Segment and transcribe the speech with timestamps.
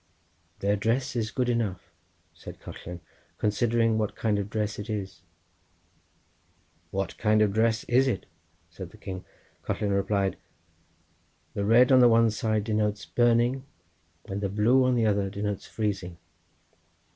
[0.61, 1.91] "Their dress is good enough,"
[2.33, 3.01] said Collen,
[3.37, 5.21] "considering what kind of dress it is."
[6.89, 8.25] "What kind of dress is it?"
[8.71, 9.25] said the king.
[9.63, 10.37] Collen replied:
[11.53, 13.63] "The red on the one side denotes burning,
[14.25, 16.17] and the blue on the other side denotes freezing."